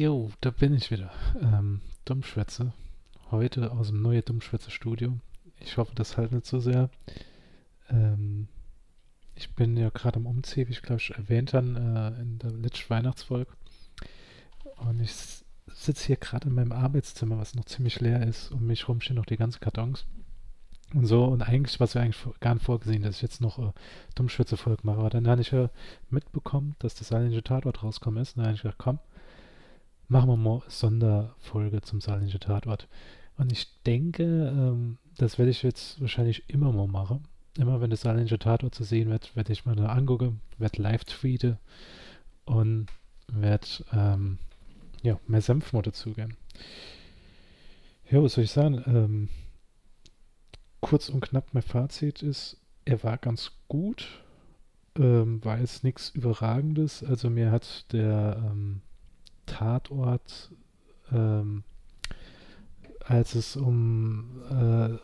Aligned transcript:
Jo, 0.00 0.30
da 0.40 0.50
bin 0.50 0.72
ich 0.72 0.90
wieder. 0.90 1.10
Ähm, 1.42 1.82
Dummschwätze. 2.06 2.72
Heute 3.30 3.70
aus 3.70 3.88
dem 3.88 4.00
neuen 4.00 4.24
Dummschwätze-Studio. 4.24 5.18
Ich 5.60 5.76
hoffe, 5.76 5.94
das 5.94 6.16
halt 6.16 6.32
nicht 6.32 6.46
so 6.46 6.58
sehr. 6.58 6.88
Ähm, 7.90 8.48
ich 9.34 9.54
bin 9.54 9.76
ja 9.76 9.90
gerade 9.90 10.16
am 10.16 10.24
Umziehen, 10.24 10.68
wie 10.68 10.72
ich 10.72 10.80
glaube 10.80 11.02
ich 11.02 11.10
erwähnt 11.10 11.52
habe, 11.52 12.14
äh, 12.16 12.22
in 12.22 12.38
der 12.38 12.50
letzten 12.50 12.88
Weihnachtsfolge. 12.88 13.52
Und 14.76 15.00
ich 15.00 15.12
sitze 15.66 16.06
hier 16.06 16.16
gerade 16.16 16.48
in 16.48 16.54
meinem 16.54 16.72
Arbeitszimmer, 16.72 17.36
was 17.36 17.54
noch 17.54 17.66
ziemlich 17.66 18.00
leer 18.00 18.26
ist. 18.26 18.52
Um 18.52 18.66
mich 18.66 18.88
rum 18.88 19.02
stehen 19.02 19.16
noch 19.16 19.26
die 19.26 19.36
ganzen 19.36 19.60
Kartons. 19.60 20.06
Und 20.94 21.04
so, 21.04 21.26
und 21.26 21.42
eigentlich, 21.42 21.78
was 21.78 21.94
wir 21.94 22.00
eigentlich 22.00 22.24
gar 22.40 22.54
nicht 22.54 22.64
vorgesehen, 22.64 23.02
dass 23.02 23.16
ich 23.16 23.22
jetzt 23.22 23.42
noch 23.42 23.58
äh, 23.58 23.72
Dummschwätze-Folge 24.14 24.80
mache. 24.84 25.00
Aber 25.00 25.10
dann 25.10 25.28
habe 25.28 25.42
ich 25.42 25.50
ja 25.50 25.68
mitbekommen, 26.08 26.74
dass 26.78 26.94
das 26.94 27.08
saarländische 27.08 27.44
Tatort 27.44 27.82
rauskommen 27.82 28.22
ist. 28.22 28.30
Und 28.30 28.38
dann 28.38 28.46
habe 28.46 28.56
ich 28.56 28.62
gedacht, 28.62 28.78
komm, 28.78 28.98
machen 30.10 30.28
wir 30.28 30.36
mal 30.36 30.62
Sonderfolge 30.66 31.82
zum 31.82 32.00
saarländischen 32.00 32.40
Tatort. 32.40 32.88
Und 33.38 33.52
ich 33.52 33.68
denke, 33.86 34.24
ähm, 34.24 34.98
das 35.16 35.38
werde 35.38 35.52
ich 35.52 35.62
jetzt 35.62 36.00
wahrscheinlich 36.00 36.48
immer 36.48 36.72
mal 36.72 36.88
machen. 36.88 37.24
Immer 37.56 37.80
wenn 37.80 37.90
das 37.90 38.02
saarländische 38.02 38.38
Tatort 38.38 38.74
zu 38.74 38.82
sehen 38.82 39.08
wird, 39.08 39.34
werde 39.36 39.52
ich 39.52 39.64
mal 39.64 39.76
da 39.76 39.86
angucken, 39.86 40.40
werde 40.58 40.82
live 40.82 41.04
tweeten 41.04 41.58
und 42.44 42.88
werde 43.28 43.66
ähm, 43.92 44.38
ja, 45.02 45.18
mehr 45.28 45.42
Senf 45.42 45.72
mal 45.72 45.82
dazugeben. 45.82 46.36
Ja, 48.10 48.20
was 48.20 48.34
soll 48.34 48.44
ich 48.44 48.50
sagen? 48.50 48.82
Ähm, 48.86 49.28
kurz 50.80 51.08
und 51.08 51.20
knapp 51.20 51.54
mein 51.54 51.62
Fazit 51.62 52.22
ist, 52.22 52.56
er 52.84 53.04
war 53.04 53.16
ganz 53.16 53.52
gut, 53.68 54.24
ähm, 54.98 55.44
war 55.44 55.60
jetzt 55.60 55.84
nichts 55.84 56.10
Überragendes. 56.10 57.04
Also 57.04 57.30
mir 57.30 57.52
hat 57.52 57.92
der 57.92 58.42
ähm, 58.50 58.82
Tatort, 59.50 60.52
ähm, 61.12 61.64
als 63.04 63.34
es 63.34 63.56
um, 63.56 64.42
äh, 64.48 64.96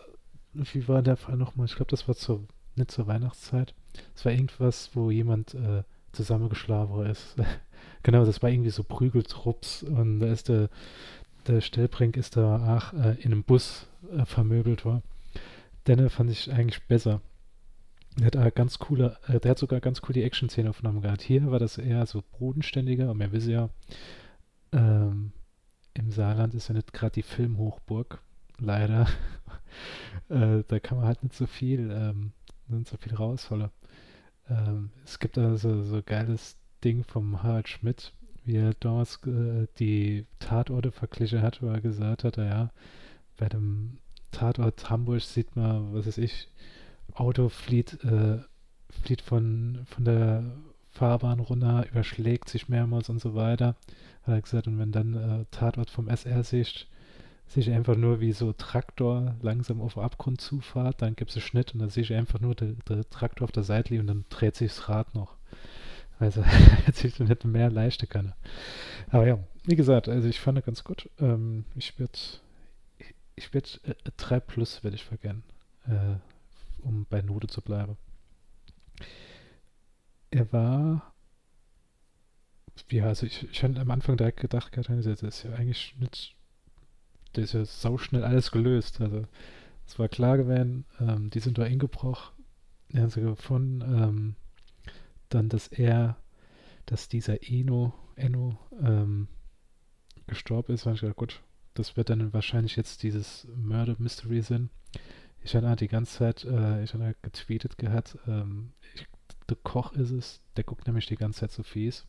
wie 0.55 0.87
war 0.87 1.03
der 1.03 1.17
Fall 1.17 1.37
nochmal? 1.37 1.67
Ich 1.67 1.75
glaube, 1.75 1.91
das 1.91 2.07
war 2.07 2.15
zur, 2.15 2.45
nicht 2.77 2.93
zur 2.93 3.09
Weihnachtszeit. 3.09 3.75
Es 4.15 4.25
war 4.25 4.33
irgendwas, 4.33 4.91
wo 4.95 5.11
jemand 5.11 5.55
äh, 5.55 5.83
zusammengeschlafen 6.13 7.07
ist. 7.07 7.35
genau, 8.05 8.25
das 8.25 8.41
war 8.43 8.51
irgendwie 8.51 8.71
so 8.71 8.85
Prügeltrupps 8.85 9.83
und 9.83 10.21
da 10.21 10.29
ist 10.29 10.49
der, 10.49 10.71
der 11.49 11.61
Stellbrink 11.61 12.17
ist 12.17 12.37
da 12.37 12.79
ach, 12.79 12.93
äh, 12.93 13.21
in 13.21 13.33
einem 13.33 13.43
Bus 13.43 13.89
äh, 14.17 14.25
vermöbelt 14.25 14.85
war. 14.85 15.03
Den 15.89 16.09
fand 16.09 16.31
ich 16.31 16.53
eigentlich 16.53 16.85
besser. 16.85 17.21
Der 18.19 18.45
hat, 18.45 18.55
ganz 18.55 18.79
coole, 18.79 19.19
äh, 19.27 19.41
der 19.41 19.51
hat 19.51 19.59
sogar 19.59 19.81
ganz 19.81 20.01
cool 20.05 20.15
die 20.15 20.23
Action-Szene-Aufnahmen 20.23 21.03
gehabt. 21.03 21.23
Hier 21.23 21.51
war 21.51 21.59
das 21.59 21.77
eher 21.79 22.07
so 22.07 22.23
bodenständiger 22.39 23.11
und 23.11 23.19
wir 23.19 23.33
wissen 23.33 23.51
ja, 23.51 23.69
ähm, 24.73 25.33
im 25.95 26.11
Saarland 26.11 26.55
ist 26.55 26.69
ja 26.69 26.75
nicht 26.75 26.93
gerade 26.93 27.13
die 27.13 27.23
Filmhochburg, 27.23 28.21
leider. 28.59 29.07
äh, 30.29 30.63
da 30.67 30.79
kann 30.81 30.99
man 30.99 31.07
halt 31.07 31.23
nicht 31.23 31.35
so 31.35 31.47
viel, 31.47 31.91
ähm, 31.91 32.33
nicht 32.69 32.89
so 32.89 32.97
viel 32.97 33.15
rausholen. 33.15 33.71
Ähm, 34.49 34.91
es 35.05 35.19
gibt 35.19 35.39
also 35.39 35.83
so 35.83 36.03
geiles 36.05 36.57
Ding 36.85 37.05
vom 37.05 37.43
Harald 37.43 37.69
Schmidt, 37.69 38.13
wie 38.45 38.57
er 38.57 38.75
damals 38.75 39.19
äh, 39.27 39.67
die 39.79 40.27
Tatorte 40.39 40.93
verglichen 40.93 41.43
hat, 41.43 41.63
wo 41.63 41.69
er 41.69 41.81
gesagt 41.81 42.25
hat, 42.25 42.37
ja, 42.37 42.71
bei 43.37 43.49
dem 43.49 43.99
Tatort 44.31 44.91
Hamburg 44.91 45.23
sieht 45.23 45.57
man, 45.57 45.95
was 45.95 46.07
weiß 46.07 46.19
ich, 46.19 46.49
Auto 47.15 47.49
flieht, 47.49 48.05
äh, 48.05 48.39
flieht 48.91 49.23
von, 49.23 49.81
von 49.87 50.05
der 50.05 50.45
Fahrbahn 50.97 51.41
runter, 51.41 51.87
überschlägt 51.91 52.49
sich 52.49 52.69
mehrmals 52.69 53.09
und 53.09 53.21
so 53.21 53.35
weiter. 53.35 53.77
Hat 54.23 54.35
er 54.35 54.41
gesagt, 54.41 54.67
und 54.67 54.79
wenn 54.79 54.93
dann 54.93 55.15
äh, 55.15 55.45
Tatort 55.51 55.91
vom 55.91 56.09
SR 56.09 56.43
sicht, 56.43 56.89
sehe 57.47 57.75
einfach 57.75 57.97
nur 57.97 58.21
wie 58.21 58.33
so 58.33 58.53
Traktor 58.53 59.37
langsam 59.41 59.81
auf 59.81 59.95
den 59.95 60.03
Abgrund 60.03 60.41
zufahrt, 60.41 61.01
dann 61.01 61.15
gibt 61.15 61.31
es 61.31 61.37
einen 61.37 61.43
Schnitt 61.43 61.75
und 61.75 61.81
dann 61.81 61.91
sehe 61.91 62.03
ich 62.03 62.13
einfach 62.13 62.41
nur 62.41 62.55
der 62.55 63.09
Traktor 63.11 63.45
auf 63.45 63.53
der 63.53 63.63
Seite 63.63 63.91
liegen 63.91 64.03
und 64.03 64.07
dann 64.09 64.25
dreht 64.31 64.57
sich 64.57 64.75
das 64.75 64.89
Rad 64.89 65.15
noch. 65.15 65.37
Also 66.19 66.43
hätte 66.45 67.07
ich 67.07 67.17
dann 67.17 67.29
hätte 67.29 67.47
mehr 67.47 67.71
leichter 67.71 68.07
können. 68.07 68.33
Aber 69.11 69.27
ja, 69.27 69.39
wie 69.65 69.77
gesagt, 69.77 70.09
also 70.09 70.27
ich 70.29 70.41
fand 70.41 70.59
es 70.59 70.65
ganz 70.65 70.83
gut. 70.83 71.11
Ähm, 71.21 71.65
ich 71.77 71.99
würde 71.99 72.19
ich 73.37 73.53
werde 73.53 73.69
äh, 73.85 73.95
3 74.17 74.41
Plus 74.41 74.83
werde 74.83 74.97
ich 74.97 75.05
vergern, 75.05 75.43
äh, 75.87 76.17
um 76.83 77.07
bei 77.09 77.21
Note 77.23 77.47
zu 77.47 77.61
bleiben. 77.61 77.97
Er 80.31 80.53
war 80.53 81.15
ja, 82.91 83.07
also 83.07 83.27
ich, 83.27 83.49
ich 83.51 83.63
hatte 83.63 83.81
am 83.81 83.91
Anfang 83.91 84.17
direkt 84.17 84.41
gedacht, 84.41 84.77
das 84.77 85.07
ist 85.07 85.43
ja 85.43 85.53
eigentlich 85.53 85.95
nicht, 85.99 86.37
das 87.33 87.45
ist 87.45 87.53
ja 87.55 87.65
sau 87.65 87.99
schnell 87.99 88.25
alles 88.25 88.51
gelöst. 88.51 89.01
Also 89.01 89.27
es 89.87 89.99
war 89.99 90.09
klar 90.09 90.37
gewesen, 90.37 90.85
ähm, 91.01 91.31
die 91.31 91.41
sind 91.41 91.59
da 91.59 91.65
eingebrochen, 91.65 92.45
die 92.91 93.01
haben 93.01 93.11
sie 93.11 93.21
gefunden, 93.21 93.81
ähm, 93.83 94.37
dann, 95.29 95.49
dass 95.49 95.69
er, 95.69 96.17
dass 96.87 97.09
dieser 97.09 97.43
Eno, 97.43 97.93
Enno, 98.15 98.59
ähm, 98.81 99.29
gestorben 100.27 100.75
ist, 100.75 100.87
war 100.87 100.95
ich 100.95 101.01
gedacht, 101.01 101.17
gut, 101.17 101.43
das 101.75 101.97
wird 101.97 102.11
dann 102.11 102.33
wahrscheinlich 102.33 102.77
jetzt 102.77 103.03
dieses 103.03 103.47
Murder 103.55 103.97
Mystery 103.99 104.43
sein. 104.43 104.71
Ich 105.43 105.55
hatte 105.55 105.77
die 105.77 105.89
ganze 105.89 106.19
Zeit, 106.19 106.45
äh, 106.45 106.83
ich 106.83 106.95
hatte 106.95 107.15
getweetet 107.23 107.79
gehabt, 107.79 108.19
ähm, 108.27 108.73
ich, 108.95 109.07
der 109.49 109.57
Koch 109.63 109.93
ist 109.93 110.11
es, 110.11 110.41
der 110.57 110.65
guckt 110.65 110.87
nämlich 110.87 111.07
die 111.07 111.17
ganze 111.17 111.41
Zeit 111.41 111.53
so 111.53 111.63
fies 111.63 112.07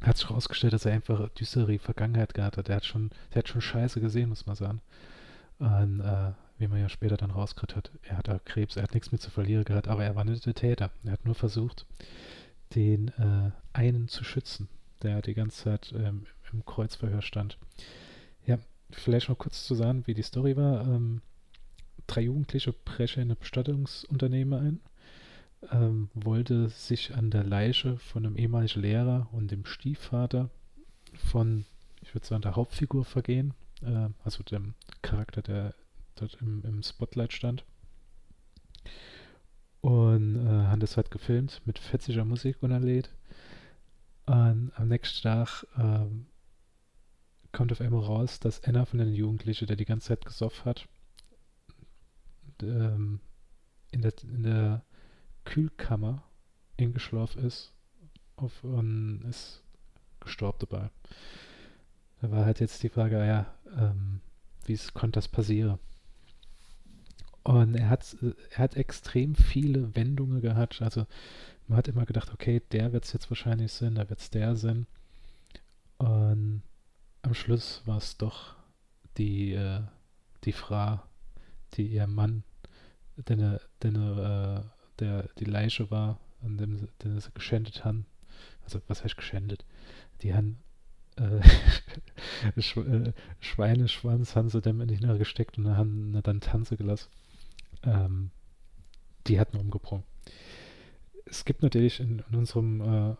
hat 0.00 0.16
sich 0.16 0.28
herausgestellt, 0.28 0.72
dass 0.72 0.84
er 0.84 0.92
einfach 0.92 1.28
düstere 1.30 1.78
Vergangenheit 1.78 2.34
gehabt 2.34 2.56
hat. 2.56 2.68
Der 2.68 2.76
hat 2.76 2.84
schon, 2.84 3.10
der 3.34 3.40
hat 3.40 3.48
schon 3.48 3.60
Scheiße 3.60 4.00
gesehen, 4.00 4.28
muss 4.28 4.46
man 4.46 4.56
sagen. 4.56 4.80
Und 5.58 6.00
äh, 6.00 6.32
wie 6.58 6.68
man 6.68 6.80
ja 6.80 6.88
später 6.88 7.16
dann 7.16 7.30
rausgekriegt 7.30 7.76
hat, 7.76 7.90
er 8.02 8.18
hat 8.18 8.28
da 8.28 8.38
Krebs, 8.44 8.76
er 8.76 8.84
hat 8.84 8.94
nichts 8.94 9.10
mehr 9.10 9.20
zu 9.20 9.30
verlieren 9.30 9.64
gehabt, 9.64 9.88
aber 9.88 10.04
er 10.04 10.14
war 10.14 10.24
nicht 10.24 10.46
der 10.46 10.54
Täter. 10.54 10.90
Er 11.04 11.12
hat 11.12 11.24
nur 11.24 11.34
versucht, 11.34 11.86
den 12.74 13.08
äh, 13.18 13.50
einen 13.72 14.08
zu 14.08 14.24
schützen, 14.24 14.68
der 15.02 15.20
die 15.22 15.34
ganze 15.34 15.64
Zeit 15.64 15.92
ähm, 15.96 16.26
im 16.52 16.64
Kreuzverhör 16.64 17.22
stand. 17.22 17.58
Ja, 18.46 18.58
vielleicht 18.90 19.28
noch 19.28 19.38
kurz 19.38 19.64
zu 19.64 19.74
sagen, 19.74 20.06
wie 20.06 20.14
die 20.14 20.22
Story 20.22 20.56
war. 20.56 20.86
Ähm, 20.86 21.22
drei 22.06 22.22
Jugendliche 22.22 22.72
brechen 22.72 23.22
in 23.22 23.30
ein 23.32 23.36
Bestattungsunternehmen 23.36 24.58
ein 24.58 24.80
ähm, 25.70 26.10
wollte 26.14 26.68
sich 26.68 27.14
an 27.14 27.30
der 27.30 27.44
Leiche 27.44 27.98
von 27.98 28.24
einem 28.24 28.36
ehemaligen 28.36 28.80
Lehrer 28.80 29.28
und 29.32 29.50
dem 29.50 29.64
Stiefvater 29.64 30.50
von, 31.14 31.64
ich 32.02 32.14
würde 32.14 32.26
sagen, 32.26 32.42
der 32.42 32.56
Hauptfigur 32.56 33.04
vergehen, 33.04 33.54
äh, 33.82 34.08
also 34.24 34.42
dem 34.42 34.74
Charakter, 35.02 35.42
der 35.42 35.74
dort 36.14 36.38
im, 36.40 36.62
im 36.64 36.82
Spotlight 36.82 37.32
stand. 37.32 37.64
Und 39.80 40.36
äh, 40.36 40.48
haben 40.48 40.80
das 40.80 40.96
halt 40.96 41.10
gefilmt 41.10 41.62
mit 41.64 41.78
fetziger 41.78 42.24
Musik 42.24 42.62
unerlädt. 42.62 43.10
Und 44.26 44.72
am 44.74 44.88
nächsten 44.88 45.22
Tag 45.22 45.64
ähm, 45.78 46.26
kommt 47.52 47.72
auf 47.72 47.80
einmal 47.80 48.02
raus, 48.02 48.40
dass 48.40 48.62
einer 48.64 48.86
von 48.86 48.98
den 48.98 49.14
Jugendlichen, 49.14 49.66
der 49.66 49.76
die 49.76 49.84
ganze 49.84 50.08
Zeit 50.08 50.24
gesoffen 50.24 50.64
hat, 50.64 50.88
ähm, 52.62 53.20
in 53.90 54.02
der, 54.02 54.12
in 54.22 54.42
der 54.42 54.82
Kühlkammer 55.48 56.22
eingeschlafen 56.78 57.42
ist 57.42 57.72
auf, 58.36 58.62
und 58.62 59.24
ist 59.28 59.62
gestorben 60.20 60.58
dabei. 60.68 60.90
Da 62.20 62.30
war 62.30 62.44
halt 62.44 62.60
jetzt 62.60 62.82
die 62.82 62.90
Frage, 62.90 63.16
ja, 63.26 63.46
ähm, 63.74 64.20
wie 64.66 64.78
konnte 64.92 65.16
das 65.16 65.28
passieren? 65.28 65.78
Und 67.44 67.76
er 67.76 67.88
hat, 67.88 68.14
er 68.50 68.58
hat 68.58 68.76
extrem 68.76 69.34
viele 69.34 69.94
Wendungen 69.96 70.42
gehabt. 70.42 70.82
Also 70.82 71.06
man 71.66 71.78
hat 71.78 71.88
immer 71.88 72.04
gedacht, 72.04 72.30
okay, 72.30 72.60
der 72.72 72.92
wird 72.92 73.06
es 73.06 73.14
jetzt 73.14 73.30
wahrscheinlich 73.30 73.72
sein, 73.72 73.94
da 73.94 74.10
wird 74.10 74.20
es 74.20 74.28
der 74.28 74.54
sein. 74.54 74.86
Und 75.96 76.62
am 77.22 77.32
Schluss 77.32 77.82
war 77.86 77.96
es 77.96 78.18
doch 78.18 78.54
die, 79.16 79.54
äh, 79.54 79.80
die 80.44 80.52
Frau, 80.52 81.00
die 81.74 81.86
ihr 81.86 82.06
Mann, 82.06 82.44
den, 83.16 83.58
den, 83.82 83.96
äh, 83.96 84.60
der 85.00 85.28
die 85.38 85.44
Leiche 85.44 85.90
war, 85.90 86.18
an 86.42 86.56
dem 86.56 86.78
sie, 86.78 86.88
den 87.02 87.18
sie 87.20 87.30
geschändet 87.32 87.84
haben. 87.84 88.06
Also, 88.64 88.80
was 88.88 89.02
heißt 89.02 89.16
geschändet? 89.16 89.64
Die 90.22 90.34
haben 90.34 90.58
äh, 91.16 91.40
äh, 92.56 93.12
Schweineschwanz 93.40 94.36
haben 94.36 94.48
sie 94.48 94.60
dem 94.60 94.78
nicht 94.78 95.02
mehr 95.02 95.18
gesteckt 95.18 95.58
und 95.58 95.76
haben 95.76 96.20
dann 96.22 96.40
Tanze 96.40 96.76
gelassen. 96.76 97.10
Ähm, 97.82 98.30
die 99.26 99.38
hatten 99.38 99.56
umgebracht. 99.58 100.04
Es 101.26 101.44
gibt 101.44 101.62
natürlich 101.62 102.00
in, 102.00 102.22
in 102.30 102.38
unserem 102.38 102.80
äh, 102.80 103.16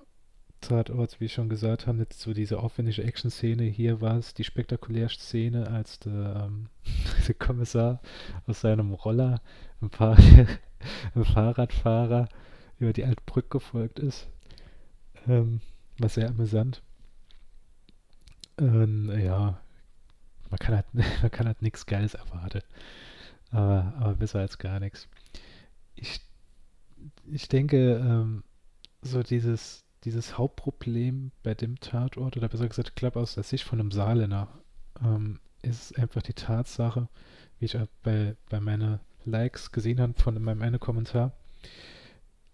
Tatort, 0.60 1.20
wie 1.20 1.26
ich 1.26 1.34
schon 1.34 1.48
gesagt 1.48 1.86
habe, 1.86 1.98
nicht 1.98 2.14
so 2.14 2.32
diese 2.32 2.58
aufwendige 2.58 3.04
Action-Szene. 3.04 3.64
Hier 3.64 4.00
war 4.00 4.16
es 4.16 4.34
die 4.34 4.44
spektakulärste 4.44 5.22
Szene, 5.22 5.68
als 5.68 6.00
der, 6.00 6.48
ähm, 6.48 6.68
der 7.28 7.34
Kommissar 7.34 8.00
aus 8.46 8.62
seinem 8.62 8.92
Roller 8.92 9.40
ein 9.80 9.90
paar 9.90 10.16
ein 11.14 11.24
Fahrradfahrer 11.24 12.28
über 12.78 12.92
die 12.92 13.04
Altbrücke 13.04 13.48
gefolgt 13.48 13.98
ist. 13.98 14.28
Ähm, 15.26 15.60
war 15.98 16.08
sehr 16.08 16.28
amüsant. 16.28 16.82
Ähm, 18.58 19.10
ja, 19.18 19.60
man 20.50 20.58
kann 20.58 20.74
halt, 20.76 20.86
halt 21.46 21.62
nichts 21.62 21.86
Geiles 21.86 22.14
erwarten. 22.14 22.62
Aber, 23.50 23.94
aber 23.98 24.14
besser 24.14 24.40
als 24.40 24.58
gar 24.58 24.80
nichts. 24.80 25.08
Ich, 25.94 26.20
ich 27.26 27.48
denke, 27.48 27.96
ähm, 27.96 28.44
so 29.02 29.22
dieses, 29.22 29.84
dieses 30.04 30.38
Hauptproblem 30.38 31.32
bei 31.42 31.54
dem 31.54 31.80
Tatort, 31.80 32.36
oder 32.36 32.48
besser 32.48 32.68
gesagt, 32.68 32.96
glaube 32.96 33.20
aus 33.20 33.34
der 33.34 33.44
Sicht 33.44 33.64
von 33.64 33.80
einem 33.80 33.90
Saarländer, 33.90 34.48
ähm, 35.02 35.40
ist 35.62 35.98
einfach 35.98 36.22
die 36.22 36.34
Tatsache, 36.34 37.08
wie 37.58 37.64
ich 37.64 37.76
bei, 38.02 38.36
bei 38.48 38.60
meinen 38.60 39.00
Likes 39.30 39.72
gesehen 39.72 40.00
habe 40.00 40.14
von 40.16 40.42
meinem 40.42 40.62
einen 40.62 40.80
Kommentar. 40.80 41.32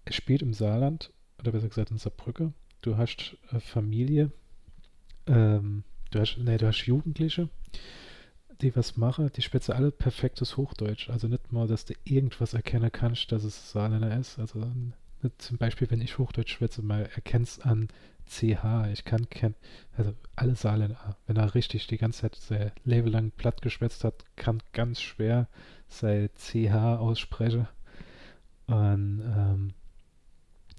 Es 0.05 0.15
spielt 0.15 0.43
im 0.43 0.55
Saarland, 0.55 1.13
oder 1.39 1.53
besser 1.53 1.69
gesagt 1.69 1.91
in 1.91 1.99
Saarbrücke. 1.99 2.53
Du 2.83 2.97
hast 2.97 3.37
äh, 3.53 3.61
Familie, 3.61 4.31
ähm, 5.27 5.85
du 6.11 6.21
hast, 6.21 6.37
nee, 6.39 6.59
du 6.59 6.67
hast 6.67 6.85
Jugendliche, 6.87 7.49
die 8.61 8.75
was 8.77 8.97
machen, 8.97 9.31
die 9.35 9.43
sprechen 9.43 9.73
alle 9.73 9.91
perfektes 9.91 10.57
Hochdeutsch. 10.57 11.09
Also 11.11 11.29
nicht 11.29 11.53
mal, 11.53 11.67
dass 11.67 11.85
du 11.85 11.95
irgendwas 12.05 12.55
erkennen 12.55 12.93
kannst, 12.93 13.33
dass 13.33 13.45
es 13.45 13.73
Saarländer 13.73 14.17
ist. 14.19 14.39
Also 14.39 14.67
zum 15.39 15.59
Beispiel, 15.59 15.91
wenn 15.91 16.01
ich 16.01 16.19
Hochdeutsch 16.19 16.53
schwätze, 16.53 16.83
mal 16.83 17.09
erkennst 17.15 17.65
an 17.65 17.89
CH. 18.27 18.89
Ich 18.93 19.05
kann 19.05 19.29
kennen, 19.31 19.55
also 19.97 20.15
alle 20.37 20.57
Saarländer, 20.57 21.17
wenn 21.27 21.37
er 21.37 21.55
richtig 21.55 21.87
die 21.87 21.99
ganze 21.99 22.23
Zeit 22.23 22.37
sehr 22.37 22.73
lebelang 22.85 23.31
platt 23.31 23.63
geschwätzt 23.63 24.05
hat, 24.05 24.25
kann 24.37 24.63
ganz 24.73 25.01
schwer 25.01 25.49
sein 25.89 26.31
CH 26.37 26.99
aussprechen. 26.99 27.69
Und 28.67 29.21
ähm, 29.21 29.75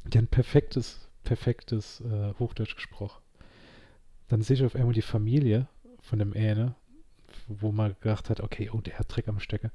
die 0.05 0.17
haben 0.17 0.27
perfektes, 0.27 1.07
perfektes 1.23 2.01
äh, 2.01 2.33
Hochdeutsch 2.39 2.75
gesprochen. 2.75 3.21
Dann 4.27 4.41
sehe 4.41 4.55
ich 4.55 4.63
auf 4.63 4.75
einmal 4.75 4.93
die 4.93 5.01
Familie 5.01 5.67
von 6.01 6.19
dem 6.19 6.35
Ähne, 6.35 6.75
wo 7.47 7.71
man 7.71 7.95
gedacht 8.01 8.29
hat, 8.29 8.41
okay, 8.41 8.69
oh, 8.71 8.81
der 8.81 8.97
hat 8.99 9.15
Dreck 9.15 9.27
am 9.27 9.39
Stecker. 9.39 9.71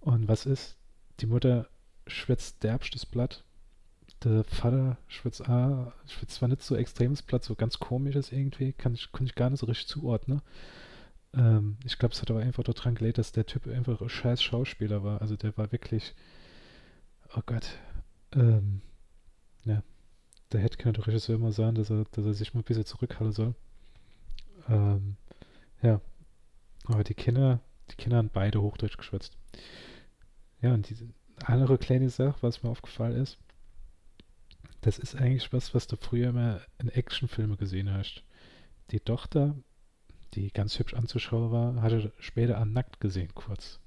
Und 0.00 0.28
was 0.28 0.46
ist? 0.46 0.76
Die 1.20 1.26
Mutter 1.26 1.68
schwätzt 2.06 2.62
derbstes 2.62 3.06
Blatt. 3.06 3.42
Der 4.24 4.44
Vater 4.44 4.96
schwätzt, 5.08 5.48
ah, 5.48 5.92
schwätzt 6.08 6.36
zwar 6.36 6.48
nicht 6.48 6.62
so 6.62 6.74
extremes 6.74 7.22
Blatt, 7.22 7.44
so 7.44 7.54
ganz 7.54 7.78
komisches 7.78 8.32
irgendwie, 8.32 8.72
kann 8.72 8.94
ich, 8.94 9.12
kann 9.12 9.26
ich 9.26 9.34
gar 9.34 9.50
nicht 9.50 9.60
so 9.60 9.66
richtig 9.66 9.88
zuordnen. 9.88 10.42
Ähm, 11.34 11.76
ich 11.84 11.98
glaube, 11.98 12.14
es 12.14 12.22
hat 12.22 12.30
aber 12.30 12.40
einfach 12.40 12.64
daran 12.64 12.94
gelegt, 12.94 13.18
dass 13.18 13.32
der 13.32 13.46
Typ 13.46 13.66
einfach 13.66 14.00
ein 14.00 14.08
scheiß 14.08 14.42
Schauspieler 14.42 15.04
war. 15.04 15.20
Also 15.20 15.36
der 15.36 15.56
war 15.58 15.70
wirklich, 15.70 16.14
oh 17.36 17.42
Gott, 17.44 17.78
ähm, 18.34 18.80
ja, 19.64 19.82
da 20.50 20.58
hätte 20.58 20.78
keiner 20.78 20.94
der 20.94 21.06
Regisseur 21.06 21.36
immer 21.36 21.52
sagen, 21.52 21.74
dass 21.74 21.90
er, 21.90 22.04
dass 22.12 22.24
er 22.24 22.34
sich 22.34 22.54
mal 22.54 22.60
ein 22.60 22.64
bisschen 22.64 22.86
zurückhalten 22.86 23.32
soll. 23.32 23.54
Ähm, 24.68 25.16
ja, 25.82 26.00
aber 26.86 27.04
die 27.04 27.14
Kinder, 27.14 27.60
die 27.90 27.96
Kinder 27.96 28.18
haben 28.18 28.30
beide 28.32 28.62
Hochdeutsch 28.62 28.96
geschwätzt. 28.96 29.36
Ja, 30.62 30.72
und 30.72 30.88
diese 30.88 31.06
andere 31.44 31.78
kleine 31.78 32.08
Sache, 32.08 32.36
was 32.40 32.62
mir 32.62 32.70
aufgefallen 32.70 33.16
ist, 33.16 33.38
das 34.86 35.00
ist 35.00 35.16
eigentlich 35.16 35.52
was, 35.52 35.74
was 35.74 35.88
du 35.88 35.96
früher 35.96 36.28
immer 36.28 36.60
in 36.78 36.88
Actionfilmen 36.88 37.56
gesehen 37.56 37.92
hast. 37.92 38.22
Die 38.92 39.00
Tochter, 39.00 39.56
die 40.34 40.52
ganz 40.52 40.78
hübsch 40.78 40.94
anzuschauen 40.94 41.50
war, 41.50 41.82
hatte 41.82 42.12
später 42.20 42.58
an 42.58 42.72
nackt 42.72 43.00
gesehen, 43.00 43.34
kurz. 43.34 43.80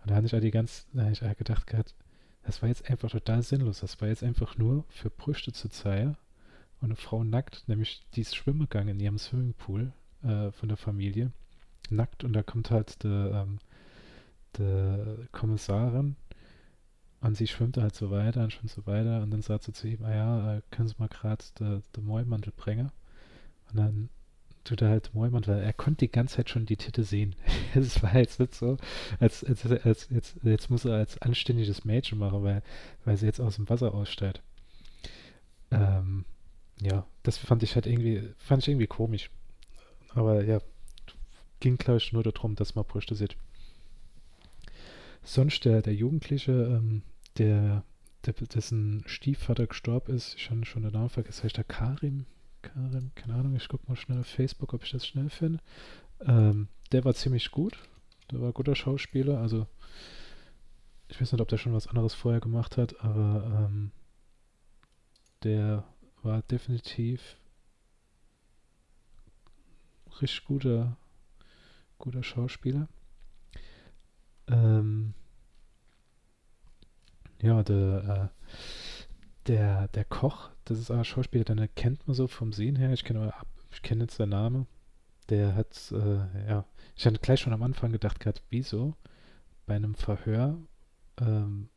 Und 0.00 0.10
da 0.10 0.16
hatte 0.16 0.26
ich 0.26 0.34
auch 0.34 0.40
die 0.40 0.50
ganz, 0.50 0.88
da 0.92 1.08
ich 1.08 1.22
auch 1.22 1.36
gedacht 1.36 1.68
gehabt, 1.68 1.94
das 2.42 2.60
war 2.60 2.68
jetzt 2.68 2.90
einfach 2.90 3.08
total 3.08 3.44
sinnlos. 3.44 3.78
Das 3.80 4.00
war 4.00 4.08
jetzt 4.08 4.24
einfach 4.24 4.58
nur 4.58 4.84
für 4.88 5.10
Brüste 5.10 5.52
zu 5.52 5.68
zeigen 5.68 6.16
und 6.80 6.86
eine 6.86 6.96
Frau 6.96 7.22
nackt, 7.22 7.62
nämlich 7.68 8.02
die 8.16 8.22
ist 8.22 8.34
schwimmen 8.34 8.62
gegangen 8.62 8.88
in 8.88 9.00
ihrem 9.00 9.18
Swimmingpool 9.18 9.92
äh, 10.24 10.50
von 10.50 10.68
der 10.68 10.76
Familie 10.76 11.30
nackt 11.88 12.24
und 12.24 12.32
da 12.32 12.42
kommt 12.42 12.72
halt 12.72 13.04
der, 13.04 13.46
ähm, 13.46 13.58
Kommissarin 15.30 16.16
und 17.22 17.36
sie 17.36 17.46
schwimmt 17.46 17.76
halt 17.76 17.94
so 17.94 18.10
weiter 18.10 18.42
und 18.42 18.52
schwimmt 18.52 18.70
so 18.70 18.84
weiter 18.86 19.22
und 19.22 19.30
dann 19.30 19.42
sagt 19.42 19.64
sie 19.64 19.72
zu 19.72 19.86
ihm, 19.88 20.04
ah 20.04 20.14
ja, 20.14 20.56
äh, 20.56 20.62
können 20.70 20.88
Sie 20.88 20.96
mal 20.98 21.08
gerade 21.08 21.44
den 21.56 22.04
Mäumantel 22.04 22.52
bringen? 22.54 22.90
Und 23.70 23.78
dann 23.78 24.08
tut 24.64 24.82
er 24.82 24.90
halt 24.90 25.14
Mäumantel, 25.14 25.54
weil 25.54 25.62
er 25.62 25.72
konnte 25.72 26.06
die 26.06 26.12
ganze 26.12 26.36
Zeit 26.36 26.50
schon 26.50 26.66
die 26.66 26.76
Titte 26.76 27.04
sehen. 27.04 27.34
Es 27.74 28.02
war 28.02 28.16
jetzt 28.16 28.40
nicht 28.40 28.54
so, 28.54 28.76
als, 29.18 29.44
als, 29.44 29.64
als, 29.66 30.08
jetzt, 30.10 30.36
jetzt 30.42 30.68
muss 30.68 30.84
er 30.84 30.94
als 30.94 31.20
anständiges 31.22 31.84
Mädchen 31.84 32.18
machen, 32.18 32.42
weil, 32.42 32.62
weil 33.04 33.16
sie 33.16 33.26
jetzt 33.26 33.40
aus 33.40 33.56
dem 33.56 33.68
Wasser 33.68 33.94
aussteigt. 33.94 34.42
Ähm, 35.70 36.24
ja, 36.80 37.06
das 37.22 37.38
fand 37.38 37.62
ich 37.62 37.76
halt 37.76 37.86
irgendwie, 37.86 38.34
fand 38.36 38.62
ich 38.62 38.68
irgendwie 38.68 38.86
komisch. 38.88 39.30
Aber 40.14 40.44
ja, 40.44 40.60
ging, 41.60 41.76
glaube 41.78 41.98
ich, 41.98 42.12
nur 42.12 42.22
darum, 42.22 42.56
dass 42.56 42.74
man 42.74 42.84
Brüste 42.84 43.14
sieht. 43.14 43.36
Sonst 45.22 45.64
der, 45.64 45.82
der 45.82 45.94
Jugendliche, 45.94 46.52
ähm, 46.52 47.02
der, 47.38 47.84
der, 48.26 48.32
dessen 48.34 49.02
Stiefvater 49.06 49.66
gestorben 49.66 50.14
ist, 50.14 50.34
ich 50.36 50.50
habe 50.50 50.64
schon 50.64 50.82
den 50.82 50.92
Namen 50.92 51.08
vergessen, 51.08 51.44
heißt 51.44 51.56
der 51.56 51.64
Karim? 51.64 52.26
Karim, 52.62 53.10
keine 53.14 53.34
Ahnung, 53.34 53.56
ich 53.56 53.68
gucke 53.68 53.88
mal 53.88 53.96
schnell 53.96 54.20
auf 54.20 54.26
Facebook, 54.26 54.72
ob 54.72 54.84
ich 54.84 54.90
das 54.90 55.06
schnell 55.06 55.30
finde. 55.30 55.60
Ähm, 56.20 56.68
der 56.92 57.04
war 57.04 57.14
ziemlich 57.14 57.50
gut. 57.50 57.78
Der 58.30 58.40
war 58.40 58.48
ein 58.48 58.54
guter 58.54 58.76
Schauspieler, 58.76 59.38
also 59.38 59.66
ich 61.08 61.20
weiß 61.20 61.32
nicht, 61.32 61.40
ob 61.40 61.48
der 61.48 61.58
schon 61.58 61.74
was 61.74 61.88
anderes 61.88 62.14
vorher 62.14 62.40
gemacht 62.40 62.76
hat, 62.76 62.98
aber 63.00 63.66
ähm, 63.68 63.90
der 65.42 65.84
war 66.22 66.40
definitiv 66.42 67.36
richtig 70.20 70.44
guter 70.44 70.96
guter 72.02 72.22
Schauspieler. 72.22 72.88
Ähm, 74.48 75.14
ja, 77.42 77.62
der, 77.62 78.30
äh, 78.32 79.48
der, 79.48 79.88
der 79.88 80.04
Koch, 80.04 80.50
das 80.64 80.78
ist 80.78 80.90
ein 80.90 81.04
Schauspieler, 81.04 81.44
den 81.44 81.68
kennt 81.74 82.06
man 82.06 82.14
so 82.14 82.28
vom 82.28 82.52
Sehen 82.52 82.76
her. 82.76 82.92
Ich 82.92 83.04
kenne 83.04 83.32
kenn 83.82 84.00
jetzt 84.00 84.18
den 84.18 84.30
Namen. 84.30 84.66
Der 85.28 85.54
hat, 85.54 85.92
äh, 85.92 86.48
ja, 86.48 86.64
ich 86.96 87.06
hatte 87.06 87.18
gleich 87.18 87.40
schon 87.40 87.52
am 87.52 87.62
Anfang 87.62 87.92
gedacht 87.92 88.20
gehabt, 88.20 88.42
wieso 88.50 88.94
bei 89.66 89.76
einem 89.76 89.94
Verhör 89.94 90.58
ähm, 91.20 91.68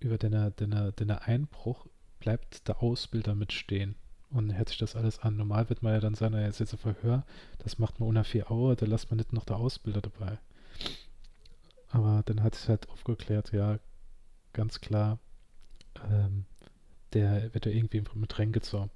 über 0.00 0.18
den, 0.18 0.54
den, 0.56 0.92
den 0.98 1.10
Einbruch 1.10 1.86
bleibt 2.20 2.66
der 2.68 2.82
Ausbilder 2.82 3.34
mitstehen 3.34 3.96
und 4.30 4.56
hört 4.56 4.68
sich 4.68 4.78
das 4.78 4.96
alles 4.96 5.18
an. 5.20 5.36
Normal 5.36 5.68
wird 5.68 5.82
man 5.82 5.92
ja 5.92 6.00
dann 6.00 6.14
sagen, 6.14 6.34
er 6.34 6.48
ist 6.48 6.60
jetzt 6.60 6.74
ein 6.74 6.78
Verhör, 6.78 7.24
das 7.58 7.78
macht 7.78 8.00
man 8.00 8.08
unter 8.08 8.24
vier 8.24 8.50
Uhr, 8.50 8.76
da 8.76 8.86
lässt 8.86 9.10
man 9.10 9.18
nicht 9.18 9.32
noch 9.32 9.44
der 9.44 9.56
Ausbilder 9.56 10.00
dabei. 10.00 10.38
Aber 11.90 12.22
dann 12.26 12.42
hat 12.42 12.54
sich 12.54 12.68
halt 12.68 12.88
aufgeklärt, 12.88 13.52
ja, 13.52 13.78
ganz 14.56 14.80
klar, 14.80 15.18
ähm, 16.10 16.46
der 17.12 17.52
wird 17.54 17.66
ja 17.66 17.72
irgendwie 17.72 18.02
mit 18.14 18.38
reingezogen. 18.38 18.90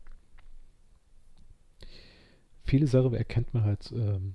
Viele 2.64 2.86
Sachen 2.86 3.14
erkennt 3.14 3.52
man 3.52 3.64
halt 3.64 3.92
ähm, 3.92 4.34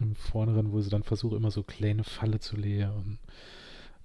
im 0.00 0.14
Vorneren, 0.14 0.72
wo 0.72 0.80
sie 0.80 0.90
dann 0.90 1.02
versuchen, 1.02 1.36
immer 1.36 1.50
so 1.50 1.62
kleine 1.62 2.04
Falle 2.04 2.40
zu 2.40 2.56
legen 2.56 2.90
und 2.90 3.18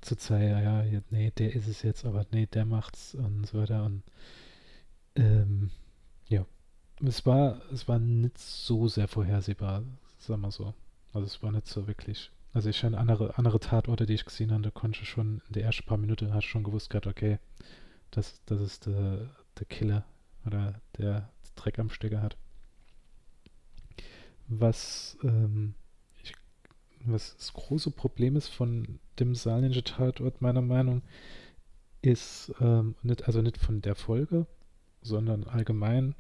zu 0.02 0.16
zeigen, 0.16 0.62
ja, 0.64 0.84
ja, 0.84 1.02
nee, 1.10 1.32
der 1.32 1.56
ist 1.56 1.68
es 1.68 1.82
jetzt, 1.82 2.06
aber 2.06 2.26
nee, 2.32 2.46
der 2.46 2.66
macht's 2.66 3.16
und 3.16 3.46
so 3.48 3.60
weiter. 3.60 3.84
Und 3.86 4.04
ähm, 5.16 5.72
ja. 6.28 6.46
Es 7.04 7.26
war, 7.26 7.62
es 7.74 7.88
war 7.88 8.00
nicht 8.00 8.38
so 8.38 8.88
sehr 8.88 9.08
vorhersehbar, 9.10 9.84
sagen 10.20 10.42
wir 10.42 10.52
so. 10.52 10.74
Also 11.14 11.26
es 11.26 11.44
war 11.44 11.52
nicht 11.52 11.68
so 11.68 11.88
wirklich. 11.88 12.32
Also 12.56 12.70
ich 12.70 12.86
habe 12.86 12.98
andere, 12.98 13.38
andere 13.38 13.60
Tatorte, 13.60 14.06
die 14.06 14.14
ich 14.14 14.24
gesehen 14.24 14.54
habe, 14.54 14.64
da 14.64 14.72
konnte 14.72 15.02
ich 15.02 15.10
schon 15.10 15.42
in 15.48 15.54
den 15.56 15.64
ersten 15.66 15.86
paar 15.86 15.98
Minuten 15.98 16.34
hast 16.34 16.46
schon 16.46 16.64
gewusst 16.64 16.90
gehabt, 16.90 17.06
okay, 17.06 17.38
das, 18.12 18.42
das 18.46 18.62
ist 18.62 18.86
der, 18.86 19.30
der 19.60 19.66
Killer 19.66 20.06
oder 20.46 20.80
der 20.98 21.28
Dreck 21.58 21.80
am 21.80 21.90
Stecker 21.90 22.22
hat. 22.22 22.38
Was, 24.48 25.18
ähm, 25.22 25.76
ich, 26.24 26.34
was 27.02 27.36
das 27.36 27.52
große 27.52 27.92
Problem 27.92 28.38
ist 28.38 28.48
von 28.48 29.00
dem 29.20 29.36
saarländischen 29.36 29.84
Tatort, 29.84 30.42
meiner 30.42 30.62
Meinung, 30.62 31.02
ist, 32.02 32.54
ähm, 32.62 32.96
nicht, 33.04 33.28
also 33.28 33.42
nicht 33.42 33.58
von 33.58 33.82
der 33.82 33.96
Folge, 33.96 34.48
sondern 35.02 35.44
allgemein 35.44 36.16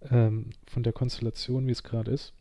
ähm, 0.00 0.48
von 0.66 0.82
der 0.82 0.94
Konstellation, 0.94 1.66
wie 1.66 1.72
es 1.72 1.82
gerade 1.82 2.10
ist, 2.10 2.32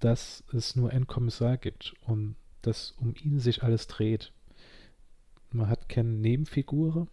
dass 0.00 0.44
es 0.52 0.76
nur 0.76 0.90
einen 0.90 1.06
Kommissar 1.06 1.56
gibt 1.56 1.94
und 2.04 2.36
dass 2.62 2.92
um 2.92 3.14
ihn 3.22 3.38
sich 3.38 3.62
alles 3.62 3.86
dreht. 3.86 4.32
Man 5.50 5.68
hat 5.68 5.88
keine 5.88 6.10
Nebenfiguren, 6.10 7.08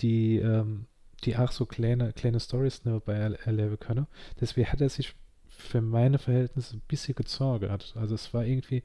die, 0.00 0.36
ähm, 0.36 0.86
die 1.24 1.36
auch 1.36 1.52
so 1.52 1.66
kleine, 1.66 2.12
kleine 2.12 2.40
Stories 2.40 2.82
dabei 2.82 3.16
erleben 3.44 3.78
können. 3.78 4.06
Deswegen 4.40 4.70
hat 4.70 4.80
er 4.80 4.88
sich 4.88 5.14
für 5.48 5.80
meine 5.80 6.18
Verhältnisse 6.18 6.76
ein 6.76 6.82
bisschen 6.88 7.14
gezorgert. 7.14 7.94
Also 7.96 8.14
es 8.14 8.32
war 8.32 8.44
irgendwie, 8.44 8.82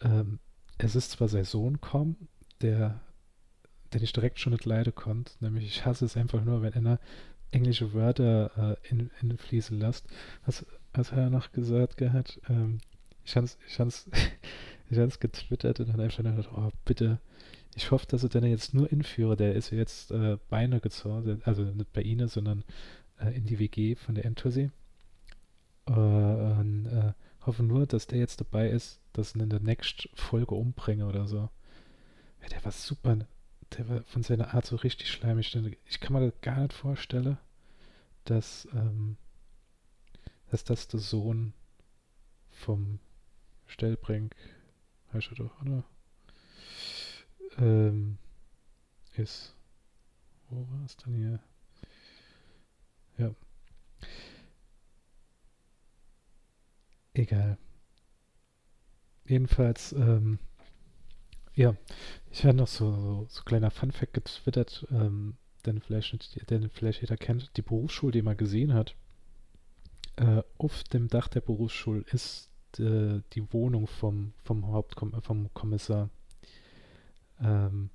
ähm, 0.00 0.38
es 0.78 0.96
ist 0.96 1.12
zwar 1.12 1.28
sein 1.28 1.44
Sohn 1.44 1.80
kaum, 1.80 2.16
der, 2.60 3.00
den 3.92 4.02
ich 4.02 4.12
direkt 4.12 4.40
schon 4.40 4.52
nicht 4.52 4.64
leiden 4.64 4.94
konnte, 4.94 5.32
nämlich 5.40 5.64
ich 5.64 5.86
hasse 5.86 6.04
es 6.04 6.16
einfach 6.16 6.44
nur, 6.44 6.62
wenn 6.62 6.74
einer 6.74 6.98
englische 7.50 7.94
Wörter 7.94 8.76
äh, 8.82 8.88
in, 8.88 9.10
in 9.22 9.38
fließen 9.38 9.78
lässt. 9.78 10.06
Was, 10.44 10.66
was 10.92 11.12
hat 11.12 11.18
er 11.18 11.30
noch 11.30 11.52
gesagt 11.52 11.96
gehabt? 11.96 12.40
Ähm, 12.48 12.78
ich 13.24 13.36
habe 13.36 13.46
es 13.46 13.58
ich 13.66 13.78
hab's, 13.78 14.10
ich 14.90 14.98
hab's 14.98 15.20
getwittert 15.20 15.80
und 15.80 15.88
dann 15.88 16.00
einfach 16.00 16.18
gedacht, 16.18 16.50
oh, 16.54 16.70
bitte, 16.84 17.18
ich 17.74 17.90
hoffe, 17.90 18.06
dass 18.06 18.22
er 18.22 18.28
den 18.28 18.44
jetzt 18.44 18.74
nur 18.74 18.90
inführe. 18.90 19.36
Der 19.36 19.54
ist 19.54 19.70
jetzt 19.70 20.10
äh, 20.10 20.38
Beine 20.48 20.80
gezogen, 20.80 21.42
also 21.44 21.62
nicht 21.62 21.92
bei 21.92 22.02
Ihnen, 22.02 22.28
sondern 22.28 22.64
äh, 23.18 23.30
in 23.36 23.46
die 23.46 23.58
WG 23.58 23.96
von 23.96 24.14
der 24.14 24.24
Entussi. 24.24 24.70
Äh, 25.86 25.92
und 25.92 26.86
äh, 26.86 27.12
hoffe 27.46 27.62
nur, 27.62 27.86
dass 27.86 28.06
der 28.06 28.18
jetzt 28.18 28.40
dabei 28.40 28.68
ist, 28.68 29.00
dass 29.12 29.34
ihn 29.34 29.40
in 29.40 29.50
der 29.50 29.60
nächsten 29.60 30.08
Folge 30.16 30.54
umbringe 30.54 31.06
oder 31.06 31.26
so. 31.26 31.50
Ja, 32.42 32.48
der 32.50 32.64
war 32.64 32.72
super. 32.72 33.18
Der 33.76 33.88
war 33.88 34.02
von 34.04 34.22
seiner 34.22 34.54
Art 34.54 34.66
so 34.66 34.76
richtig 34.76 35.10
schleimig. 35.10 35.56
Ich 35.86 36.00
kann 36.00 36.12
mir 36.12 36.30
das 36.30 36.40
gar 36.40 36.60
nicht 36.60 36.72
vorstellen, 36.72 37.38
dass, 38.24 38.68
ähm, 38.72 39.16
dass 40.50 40.64
das 40.64 40.88
der 40.88 41.00
Sohn 41.00 41.52
vom 42.50 43.00
Stellbrink, 43.66 44.34
doch, 45.36 45.60
oder? 45.62 45.84
Ähm, 47.58 48.18
ist. 49.14 49.54
Wo 50.50 50.66
war 50.70 50.84
es 50.84 50.96
denn 50.96 51.14
hier? 51.14 51.40
Ja. 53.18 53.34
Egal. 57.14 57.58
Jedenfalls, 59.26 59.92
ähm, 59.92 60.38
ja, 61.54 61.76
ich 62.30 62.44
habe 62.44 62.56
noch 62.56 62.66
so, 62.66 62.92
so, 63.00 63.26
so 63.28 63.42
kleiner 63.44 63.70
Funfact 63.70 64.12
getwittert, 64.14 64.86
ähm, 64.90 65.36
den 65.64 65.80
vielleicht, 65.80 66.50
den 66.50 66.68
vielleicht 66.68 67.00
jeder 67.00 67.16
kennt, 67.16 67.56
die 67.56 67.62
Berufsschule, 67.62 68.12
die 68.12 68.22
man 68.22 68.36
gesehen 68.36 68.74
hat. 68.74 68.96
Äh, 70.16 70.42
auf 70.58 70.84
dem 70.84 71.08
Dach 71.08 71.28
der 71.28 71.40
Berufsschule 71.40 72.04
ist 72.12 72.50
äh, 72.78 73.20
die 73.32 73.52
Wohnung 73.52 73.86
vom, 73.86 74.32
vom 74.42 74.66
Hauptkom 74.68 75.12
vom 75.22 75.52
Kommissar. 75.54 76.10
Ähm, 77.40 77.90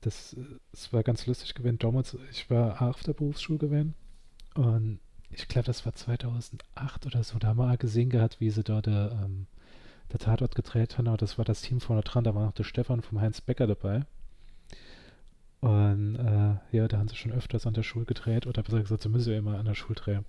das, 0.00 0.36
das 0.72 0.92
war 0.92 1.02
ganz 1.02 1.26
lustig 1.26 1.54
gewesen. 1.54 1.78
Damals, 1.78 2.16
ich 2.30 2.50
war 2.50 2.82
auf 2.82 3.02
der 3.02 3.12
Berufsschule 3.12 3.58
gewesen 3.58 3.94
und 4.54 4.98
ich 5.30 5.48
glaube, 5.48 5.66
das 5.66 5.84
war 5.86 5.94
2008 5.94 7.06
oder 7.06 7.22
so. 7.24 7.38
Da 7.38 7.48
haben 7.48 7.58
wir 7.58 7.76
gesehen 7.76 8.10
gehabt, 8.10 8.40
wie 8.40 8.50
sie 8.50 8.62
dort 8.62 8.86
der, 8.86 9.18
ähm, 9.24 9.46
der 10.12 10.18
Tatort 10.18 10.54
gedreht 10.54 10.98
haben. 10.98 11.08
Aber 11.08 11.16
das 11.16 11.38
war 11.38 11.44
das 11.44 11.62
Team 11.62 11.80
vorne 11.80 12.02
dran. 12.02 12.24
Da 12.24 12.34
war 12.34 12.44
noch 12.44 12.52
der 12.52 12.64
Stefan 12.64 13.00
vom 13.00 13.20
Heinz 13.20 13.40
Becker 13.40 13.66
dabei. 13.66 14.04
Und 15.60 16.16
äh, 16.16 16.76
ja, 16.76 16.88
da 16.88 16.98
haben 16.98 17.08
sie 17.08 17.16
schon 17.16 17.32
öfters 17.32 17.66
an 17.66 17.74
der 17.74 17.82
Schule 17.82 18.04
gedreht. 18.04 18.46
Oder 18.46 18.62
besser 18.62 18.82
gesagt, 18.82 19.02
sie 19.02 19.08
müssen 19.08 19.32
ja 19.32 19.38
immer 19.38 19.58
an 19.58 19.64
der 19.64 19.74
Schule 19.74 19.94
drehen. 19.94 20.24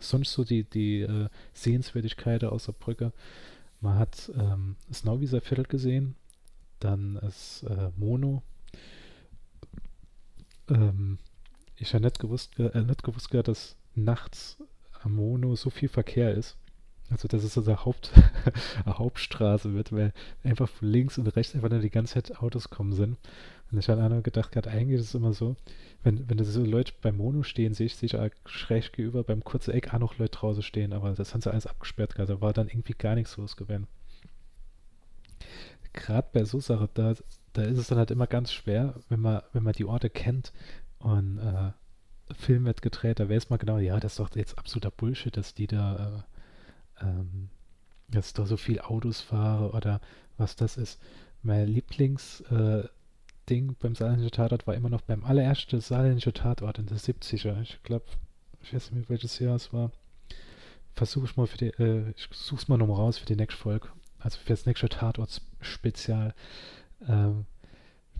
Sonst 0.00 0.32
so 0.32 0.44
die, 0.44 0.64
die 0.64 1.00
äh, 1.00 1.28
Sehenswertigkeiten 1.52 2.48
außer 2.48 2.72
Brücke. 2.72 3.12
Man 3.80 3.98
hat 3.98 4.30
ähm, 4.38 4.76
das 4.88 5.04
Nauwieser 5.04 5.40
Viertel 5.40 5.64
gesehen. 5.64 6.16
Dann 6.80 7.16
ist 7.16 7.64
äh, 7.64 7.90
Mono. 7.96 8.42
Ähm, 10.68 11.18
ich 11.76 11.94
habe 11.94 12.04
nicht 12.04 12.18
gewusst, 12.18 12.58
äh, 12.58 12.82
nicht 12.82 13.02
gewusst, 13.02 13.32
dass 13.32 13.76
nachts 13.94 14.58
am 15.02 15.14
Mono 15.14 15.56
so 15.56 15.70
viel 15.70 15.88
Verkehr 15.88 16.34
ist. 16.34 16.56
Also, 17.10 17.26
dass 17.26 17.42
es 17.42 17.56
eine, 17.56 17.84
Haupt, 17.84 18.12
Hauptstraße 18.86 19.72
wird, 19.72 19.92
weil 19.92 20.12
einfach 20.44 20.70
links 20.80 21.16
und 21.18 21.26
rechts 21.28 21.54
einfach 21.54 21.70
nur 21.70 21.80
die 21.80 21.90
ganze 21.90 22.14
Zeit 22.14 22.38
Autos 22.38 22.68
kommen 22.68 22.92
sind. 22.92 23.16
Und 23.70 23.78
ich 23.78 23.88
habe 23.88 24.02
einmal 24.02 24.22
gedacht, 24.22 24.52
gerade 24.52 24.70
eigentlich 24.70 25.00
ist 25.00 25.06
es 25.06 25.14
immer 25.14 25.32
so, 25.32 25.56
wenn, 26.02 26.28
wenn 26.28 26.38
da 26.38 26.44
so 26.44 26.64
Leute 26.64 26.92
beim 27.02 27.16
Mono 27.16 27.42
stehen, 27.42 27.74
sehe 27.74 27.86
ich 27.86 27.96
sicher 27.96 28.30
schräg 28.46 28.92
gegenüber 28.92 29.24
beim 29.24 29.44
kurzen 29.44 29.72
Eck 29.72 29.92
auch 29.92 29.98
noch 29.98 30.18
Leute 30.18 30.38
draußen 30.38 30.62
stehen, 30.62 30.92
aber 30.92 31.12
das 31.12 31.34
haben 31.34 31.40
sie 31.40 31.50
alles 31.50 31.66
abgesperrt 31.66 32.14
gerade. 32.14 32.34
Da 32.34 32.40
war 32.40 32.52
dann 32.52 32.68
irgendwie 32.68 32.94
gar 32.94 33.14
nichts 33.14 33.36
los 33.36 33.56
gewesen. 33.56 33.86
Gerade 35.92 36.28
bei 36.32 36.44
so 36.44 36.60
Sachen, 36.60 36.88
da, 36.94 37.14
da 37.52 37.62
ist 37.62 37.78
es 37.78 37.88
dann 37.88 37.98
halt 37.98 38.10
immer 38.10 38.26
ganz 38.26 38.52
schwer, 38.52 38.94
wenn 39.08 39.20
man, 39.20 39.42
wenn 39.52 39.62
man 39.62 39.72
die 39.72 39.84
Orte 39.84 40.10
kennt 40.10 40.52
und 40.98 41.38
äh, 41.38 41.72
Film 42.34 42.64
wird 42.66 42.82
gedreht, 42.82 43.20
da 43.20 43.28
weiß 43.28 43.50
man 43.50 43.58
genau, 43.58 43.78
ja, 43.78 43.98
das 43.98 44.12
ist 44.12 44.18
doch 44.18 44.34
jetzt 44.36 44.58
absoluter 44.58 44.90
Bullshit, 44.90 45.36
dass 45.36 45.54
die 45.54 45.66
da, 45.66 45.96
äh, 46.18 46.37
ähm, 47.00 47.50
dass 48.08 48.32
da 48.32 48.46
so 48.46 48.56
viel 48.56 48.80
Autos 48.80 49.20
fahren 49.20 49.70
oder 49.70 50.00
was 50.36 50.56
das 50.56 50.76
ist. 50.76 51.00
Mein 51.42 51.68
Lieblingsding 51.68 52.88
äh, 53.48 53.74
beim 53.78 53.94
Saarländischen 53.94 54.32
Tatort 54.32 54.66
war 54.66 54.74
immer 54.74 54.88
noch 54.88 55.02
beim 55.02 55.24
allerersten 55.24 55.80
Saarländischen 55.80 56.34
Tatort 56.34 56.78
in 56.78 56.86
der 56.86 56.98
70er. 56.98 57.60
Ich 57.62 57.82
glaube, 57.82 58.06
ich 58.62 58.74
weiß 58.74 58.90
nicht 58.90 59.08
mehr, 59.08 59.08
welches 59.10 59.38
Jahr 59.38 59.56
es 59.56 59.72
war. 59.72 59.92
Versuche 60.94 61.26
ich 61.26 61.36
mal 61.36 61.46
für 61.46 61.58
die, 61.58 61.82
äh, 61.82 62.10
ich 62.16 62.28
suche 62.32 62.62
es 62.62 62.68
mal 62.68 62.78
nochmal 62.78 62.96
raus 62.96 63.18
für 63.18 63.26
die 63.26 63.36
nächste 63.36 63.60
Folge. 63.60 63.88
Also 64.18 64.38
für 64.38 64.48
das 64.48 64.66
nächste 64.66 64.88
Tatort-Spezial. 64.88 66.34
Ähm, 67.06 67.46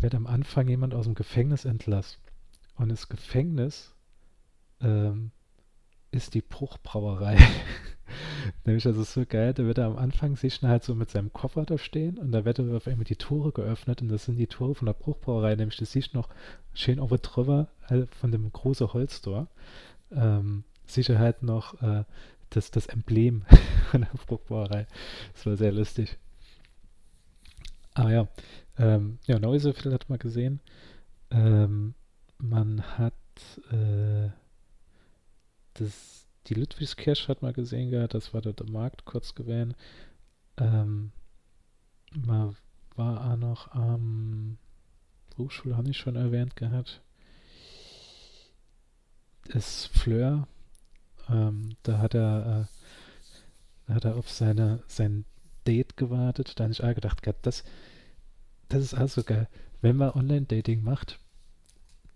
wird 0.00 0.14
am 0.14 0.26
Anfang 0.26 0.68
jemand 0.68 0.94
aus 0.94 1.06
dem 1.06 1.14
Gefängnis 1.14 1.64
entlassen. 1.64 2.20
Und 2.76 2.90
das 2.90 3.08
Gefängnis 3.08 3.94
ähm, 4.80 5.32
ist 6.10 6.34
die 6.34 6.42
Bruchbrauerei. 6.42 7.36
Nämlich, 8.68 8.84
ist 8.84 9.14
so 9.14 9.24
geil, 9.26 9.54
da 9.54 9.64
wird 9.64 9.78
er 9.78 9.86
am 9.86 9.96
Anfang 9.96 10.36
sich 10.36 10.60
halt 10.60 10.84
so 10.84 10.94
mit 10.94 11.08
seinem 11.08 11.32
Koffer 11.32 11.64
da 11.64 11.78
stehen 11.78 12.18
und 12.18 12.32
da 12.32 12.44
werden 12.44 12.76
auf 12.76 12.86
einmal 12.86 13.06
die 13.06 13.16
Tore 13.16 13.50
geöffnet 13.50 14.02
und 14.02 14.08
das 14.08 14.26
sind 14.26 14.36
die 14.36 14.46
Tore 14.46 14.74
von 14.74 14.84
der 14.84 14.92
Bruchbrauerei, 14.92 15.54
nämlich 15.54 15.78
das 15.78 15.92
siehst 15.92 16.12
noch 16.12 16.28
schön 16.74 17.00
over 17.00 17.16
drüber 17.16 17.68
äh, 17.88 18.02
von 18.20 18.30
dem 18.30 18.52
großen 18.52 18.92
Holztor. 18.92 19.48
Ähm, 20.10 20.64
sicher 20.84 21.18
halt 21.18 21.42
noch 21.42 21.80
äh, 21.80 22.04
das, 22.50 22.70
das 22.70 22.84
Emblem 22.88 23.46
von 23.90 24.02
der 24.02 24.10
Bruchbrauerei. 24.26 24.86
Das 25.32 25.46
war 25.46 25.56
sehr 25.56 25.72
lustig. 25.72 26.18
Ah 27.94 28.10
ja, 28.10 28.28
ähm, 28.76 29.18
ja, 29.24 29.38
Neuseviertel 29.38 29.94
hat 29.94 30.10
man 30.10 30.18
gesehen. 30.18 30.60
Ähm, 31.30 31.94
man 32.36 32.82
hat 32.98 33.14
äh, 33.72 34.28
das, 35.72 36.27
die 36.48 36.54
Ludwigskirche 36.54 37.28
hat 37.28 37.42
man 37.42 37.52
gesehen 37.52 37.90
gehabt, 37.90 38.14
das 38.14 38.32
war 38.32 38.40
der, 38.40 38.54
Markt 38.70 39.04
kurz 39.04 39.34
gewesen. 39.34 39.74
Ähm, 40.56 41.12
man 42.14 42.56
war 42.96 43.32
auch 43.32 43.36
noch 43.36 43.72
am 43.72 44.58
Berufsschule, 45.30 45.76
habe 45.76 45.90
ich 45.90 45.98
schon 45.98 46.16
erwähnt 46.16 46.56
gehabt. 46.56 47.02
Das 49.44 49.86
Fleur, 49.86 50.48
ähm, 51.28 51.76
da 51.82 51.98
hat 51.98 52.14
er, 52.14 52.66
äh, 53.88 53.92
hat 53.92 54.04
er 54.04 54.16
auf 54.16 54.30
seine, 54.30 54.82
sein 54.86 55.24
Date 55.66 55.96
gewartet. 55.96 56.58
Da 56.58 56.64
habe 56.64 56.72
ich 56.72 56.82
auch 56.82 56.94
gedacht, 56.94 57.20
das, 57.42 57.64
das 58.68 58.82
ist 58.82 58.94
also 58.94 59.22
geil. 59.22 59.48
Wenn 59.80 59.96
man 59.96 60.10
Online-Dating 60.10 60.82
macht, 60.82 61.18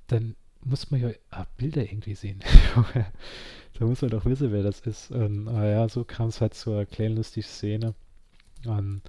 dann 0.09 0.37
muss 0.65 0.91
man 0.91 1.01
ja 1.01 1.11
ah, 1.31 1.47
Bilder 1.57 1.83
irgendwie 1.83 2.15
sehen. 2.15 2.41
da 3.75 3.85
muss 3.85 4.03
man 4.03 4.11
doch 4.11 4.25
wissen, 4.25 4.53
wer 4.53 4.63
das 4.63 4.81
ist. 4.81 5.11
Und 5.11 5.49
ah 5.49 5.67
ja, 5.67 5.89
so 5.89 6.05
kam 6.05 6.29
es 6.29 6.41
halt 6.41 6.55
zur 6.55 6.85
kleinen 6.85 7.17
lustigen 7.17 7.47
Szene. 7.47 7.95
Und 8.67 9.03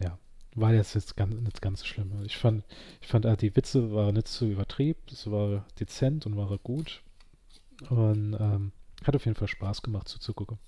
ja, 0.00 0.18
war 0.54 0.72
jetzt, 0.74 0.94
jetzt 0.94 1.16
ganz, 1.16 1.34
nicht 1.34 1.62
ganz 1.62 1.80
so 1.80 1.86
schlimm. 1.86 2.12
Ich 2.24 2.36
fand, 2.36 2.64
ich 3.00 3.08
fand, 3.08 3.26
ah, 3.26 3.36
die 3.36 3.54
Witze 3.56 3.92
waren 3.92 4.14
nicht 4.14 4.28
so 4.28 4.46
übertrieben, 4.46 5.00
es 5.10 5.30
war 5.30 5.66
dezent 5.80 6.26
und 6.26 6.36
war 6.36 6.56
gut. 6.58 7.02
Und 7.90 8.34
ähm, 8.38 8.72
hat 9.04 9.16
auf 9.16 9.24
jeden 9.24 9.36
Fall 9.36 9.48
Spaß 9.48 9.82
gemacht 9.82 10.08
zuzugucken. 10.08 10.58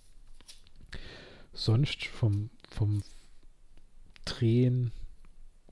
Sonst 1.53 2.05
vom, 2.05 2.51
vom 2.69 3.03
Drehen 4.25 4.93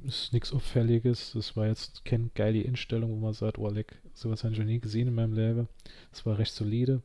ist 0.04 0.32
nichts 0.32 0.52
Auffälliges. 0.52 1.32
Das 1.34 1.56
war 1.56 1.66
jetzt 1.66 2.04
keine 2.04 2.30
geile 2.34 2.61
Instellung, 2.61 3.11
wo 3.11 3.16
man 3.16 3.34
sagt, 3.34 3.58
oh, 3.58 3.68
leck, 3.68 4.00
sowas 4.12 4.44
habe 4.44 4.52
ich 4.52 4.61
noch 4.61 4.66
nie 4.66 4.80
gesehen 4.80 5.08
in 5.08 5.14
meinem 5.14 5.34
Leben. 5.34 5.68
Es 6.12 6.26
war 6.26 6.38
recht 6.38 6.52
solide. 6.52 7.02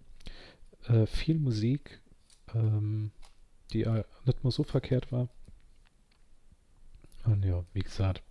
Äh, 0.88 1.06
viel 1.06 1.40
Musik, 1.40 2.02
ähm, 2.54 3.12
die 3.74 3.84
äh, 3.84 4.04
nicht 4.26 4.44
mal 4.44 4.52
so 4.52 4.64
verkehrt 4.64 5.12
war. 5.12 5.30
Und 7.26 7.44
ja, 7.46 7.64
wie 7.74 7.82
gesagt, 7.82 8.24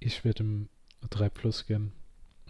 ich 0.00 0.24
werde 0.24 0.42
im 0.42 0.68
3 1.10 1.28
Plus 1.28 1.66
gehen. 1.66 1.92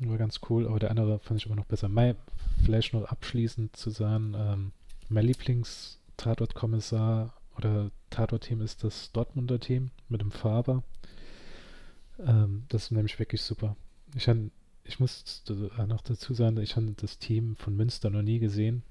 War 0.00 0.18
ganz 0.18 0.40
cool, 0.48 0.66
aber 0.66 0.80
der 0.80 0.90
andere 0.90 1.20
fand 1.20 1.40
ich 1.40 1.46
immer 1.46 1.54
noch 1.54 1.66
besser. 1.66 1.88
Mein, 1.88 2.16
vielleicht 2.64 2.94
noch 2.94 3.04
abschließend 3.04 3.76
zu 3.76 3.90
sagen, 3.90 4.34
ähm, 4.36 4.72
mein 5.08 5.26
Lieblings-Tatort-Kommissar 5.26 7.32
oder 7.56 7.92
Tatort-Team 8.14 8.61
ist 8.61 8.85
das 8.85 9.12
Dortmunder 9.12 9.61
Team 9.61 9.90
mit 10.09 10.21
dem 10.21 10.30
Faber. 10.30 10.83
Ähm, 12.18 12.64
das 12.68 12.85
ist 12.85 12.90
nämlich 12.92 13.18
wirklich 13.18 13.42
super. 13.42 13.76
Ich, 14.14 14.28
han, 14.28 14.50
ich 14.85 15.00
muss 15.00 15.42
noch 15.87 16.02
dazu 16.02 16.35
sagen, 16.35 16.59
ich 16.59 16.76
habe 16.76 16.94
das 16.97 17.18
Team 17.18 17.56
von 17.56 17.76
Münster 17.76 18.11
noch 18.11 18.23
nie 18.23 18.38
gesehen. 18.38 18.83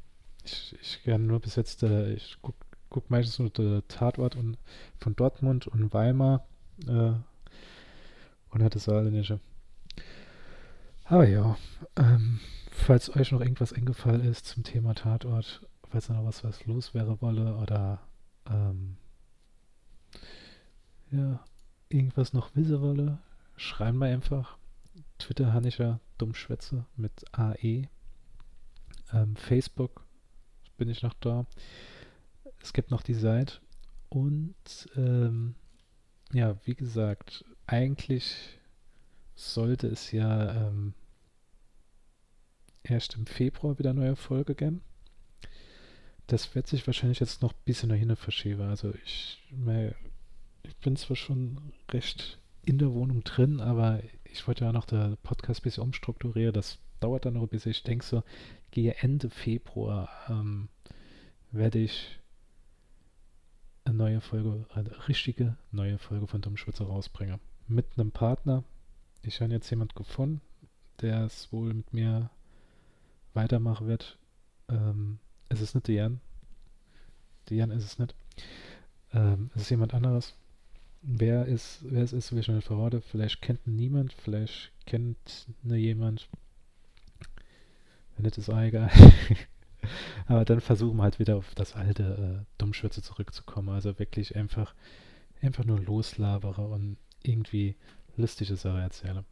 Ich, 0.43 0.75
ich 0.81 1.03
kann 1.03 1.25
nur 1.25 1.39
bis 1.39 1.55
jetzt, 1.55 1.83
äh, 1.83 2.13
ich 2.13 2.37
gucke 2.41 2.57
guck 2.89 3.09
meistens 3.09 3.39
nur 3.39 3.49
der 3.49 3.87
Tatort 3.87 4.35
und, 4.35 4.57
von 4.99 5.15
Dortmund 5.15 5.67
und 5.67 5.93
Weimar 5.93 6.45
äh, 6.87 7.13
und 8.51 8.63
hat 8.63 8.75
das 8.75 8.83
Saarländische. 8.83 9.39
Aber 11.05 11.27
ja, 11.27 11.57
ähm, 11.95 12.39
falls 12.69 13.15
euch 13.15 13.31
noch 13.31 13.41
irgendwas 13.41 13.73
eingefallen 13.73 14.23
ist 14.23 14.45
zum 14.45 14.63
Thema 14.63 14.93
Tatort, 14.93 15.67
falls 15.89 16.07
da 16.07 16.13
noch 16.13 16.25
was, 16.25 16.43
was 16.43 16.65
los 16.65 16.93
wäre 16.93 17.19
wolle 17.19 17.55
oder 17.55 17.99
ähm, 18.49 18.97
ja, 21.11 21.43
irgendwas 21.89 22.33
noch 22.33 22.55
wissen 22.55 22.81
wolle, 22.81 23.19
schreiben 23.55 23.99
wir 23.99 24.07
einfach. 24.07 24.57
Twitter 25.19 25.53
ja 25.77 25.99
Dummschwätze 26.17 26.85
mit 26.95 27.23
AE. 27.31 27.87
Ähm, 29.11 29.35
Facebook 29.35 30.03
bin 30.77 30.89
ich 30.89 31.03
noch 31.03 31.13
da. 31.13 31.45
Es 32.61 32.73
gibt 32.73 32.91
noch 32.91 33.03
die 33.03 33.13
Seite. 33.13 33.59
Und 34.09 34.89
ähm, 34.95 35.55
ja, 36.33 36.55
wie 36.65 36.75
gesagt, 36.75 37.45
eigentlich 37.67 38.59
sollte 39.35 39.87
es 39.87 40.11
ja 40.11 40.67
ähm, 40.67 40.93
erst 42.83 43.15
im 43.15 43.25
Februar 43.25 43.79
wieder 43.79 43.93
neue 43.93 44.15
Folge 44.15 44.55
geben. 44.55 44.81
Das 46.27 46.55
wird 46.55 46.67
sich 46.67 46.87
wahrscheinlich 46.87 47.19
jetzt 47.19 47.41
noch 47.41 47.53
ein 47.53 47.59
bisschen 47.65 47.89
nach 47.89 47.95
hinten 47.95 48.15
verschieben. 48.15 48.61
Also 48.61 48.93
ich, 49.03 49.41
ich 50.63 50.75
bin 50.77 50.95
zwar 50.95 51.15
schon 51.15 51.73
recht 51.91 52.39
in 52.65 52.77
der 52.77 52.93
Wohnung 52.93 53.23
drin, 53.23 53.59
aber 53.59 54.01
ich 54.23 54.47
wollte 54.47 54.65
ja 54.65 54.71
noch 54.71 54.85
der 54.85 55.17
Podcast 55.21 55.61
ein 55.61 55.63
bisschen 55.63 55.83
umstrukturieren. 55.83 56.53
Das 56.53 56.79
dauert 56.99 57.25
dann 57.25 57.33
noch 57.33 57.43
ein 57.43 57.49
bisschen. 57.49 57.71
Ich 57.71 57.83
denke 57.83 58.05
so, 58.05 58.23
gehe 58.71 58.95
Ende 58.95 59.29
Februar 59.29 60.09
ähm, 60.29 60.69
werde 61.51 61.79
ich 61.79 62.19
eine 63.85 63.95
neue 63.95 64.21
Folge, 64.21 64.65
eine 64.73 65.07
richtige 65.07 65.57
neue 65.71 65.97
Folge 65.97 66.27
von 66.27 66.41
Dummschwitzer 66.41 66.85
rausbringen. 66.85 67.39
Mit 67.67 67.85
einem 67.97 68.11
Partner. 68.11 68.63
Ich 69.21 69.41
habe 69.41 69.51
jetzt 69.53 69.69
jemand 69.69 69.95
gefunden, 69.95 70.41
der 71.01 71.25
es 71.25 71.51
wohl 71.51 71.73
mit 71.73 71.93
mir 71.93 72.29
weitermachen 73.33 73.87
wird. 73.87 74.17
Ähm, 74.69 75.19
es 75.49 75.61
ist 75.61 75.75
nicht 75.75 75.87
Diane. 75.87 76.19
Diane 77.49 77.73
ist 77.73 77.83
es 77.83 77.99
nicht. 77.99 78.15
Ähm, 79.13 79.49
es 79.55 79.63
ist 79.63 79.69
jemand 79.69 79.93
anderes. 79.93 80.33
Wer, 81.01 81.45
ist, 81.45 81.79
wer 81.83 82.03
es 82.03 82.13
ist, 82.13 82.31
will 82.31 82.39
ich 82.39 82.47
noch 82.47 82.55
nicht 82.55 82.67
verraten. 82.67 83.01
Vielleicht 83.01 83.41
kennt 83.41 83.67
niemand, 83.67 84.13
vielleicht 84.13 84.71
kennt 84.85 85.47
nur 85.61 85.77
jemand. 85.77 86.29
Wenn 88.15 88.23
nicht, 88.23 88.37
ist 88.37 88.49
auch 88.49 88.61
egal. 88.61 88.89
Aber 90.27 90.45
dann 90.45 90.61
versuchen 90.61 90.97
wir 90.97 91.03
halt 91.03 91.19
wieder 91.19 91.35
auf 91.35 91.53
das 91.55 91.75
alte 91.75 92.43
äh, 92.43 92.45
Dummschwätze 92.57 93.01
zurückzukommen. 93.01 93.69
Also 93.69 93.99
wirklich 93.99 94.35
einfach, 94.35 94.73
einfach 95.41 95.65
nur 95.65 95.79
loslabere 95.79 96.65
und 96.65 96.97
irgendwie 97.21 97.75
lustige 98.15 98.55
Sachen 98.55 98.79
erzähle. 98.79 99.25